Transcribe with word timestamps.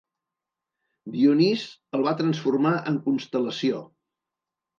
Dionís 1.15 1.65
el 1.99 2.07
va 2.07 2.15
transformar 2.23 2.73
en 2.93 2.99
constel·lació. 3.05 3.85